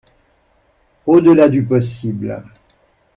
Au-delà 1.05 1.47
du 1.47 1.61
possible 1.61 2.43